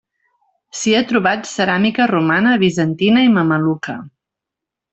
[0.79, 3.99] S'hi ha trobat ceràmica romana, bizantina i mameluca.